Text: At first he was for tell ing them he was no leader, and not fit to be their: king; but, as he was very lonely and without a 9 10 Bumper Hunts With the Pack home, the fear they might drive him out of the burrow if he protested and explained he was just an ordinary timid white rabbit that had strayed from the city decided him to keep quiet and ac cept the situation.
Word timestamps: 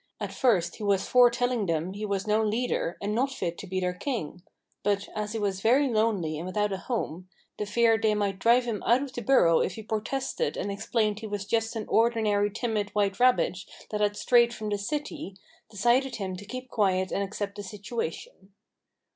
At 0.19 0.33
first 0.33 0.77
he 0.77 0.83
was 0.83 1.07
for 1.07 1.29
tell 1.29 1.51
ing 1.51 1.67
them 1.67 1.93
he 1.93 2.07
was 2.07 2.25
no 2.25 2.43
leader, 2.43 2.97
and 2.99 3.13
not 3.13 3.29
fit 3.31 3.55
to 3.59 3.67
be 3.67 3.79
their: 3.79 3.93
king; 3.93 4.41
but, 4.81 5.07
as 5.15 5.33
he 5.33 5.37
was 5.37 5.61
very 5.61 5.87
lonely 5.87 6.37
and 6.39 6.47
without 6.47 6.71
a 6.71 6.77
9 6.77 6.77
10 6.77 6.77
Bumper 6.77 6.85
Hunts 6.87 7.11
With 7.11 7.19
the 7.19 7.21
Pack 7.21 7.35
home, 7.35 7.55
the 7.67 7.71
fear 7.71 7.97
they 7.99 8.15
might 8.15 8.39
drive 8.39 8.65
him 8.65 8.81
out 8.87 9.03
of 9.03 9.13
the 9.13 9.21
burrow 9.21 9.59
if 9.59 9.75
he 9.75 9.83
protested 9.83 10.57
and 10.57 10.71
explained 10.71 11.19
he 11.19 11.27
was 11.27 11.45
just 11.45 11.75
an 11.75 11.85
ordinary 11.87 12.49
timid 12.49 12.89
white 12.95 13.19
rabbit 13.19 13.59
that 13.91 14.01
had 14.01 14.17
strayed 14.17 14.55
from 14.55 14.69
the 14.69 14.79
city 14.79 15.35
decided 15.69 16.15
him 16.15 16.35
to 16.35 16.45
keep 16.45 16.71
quiet 16.71 17.11
and 17.11 17.21
ac 17.21 17.37
cept 17.37 17.57
the 17.57 17.61
situation. 17.61 18.55